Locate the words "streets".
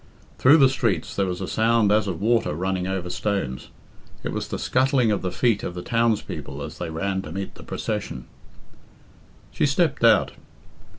0.67-1.15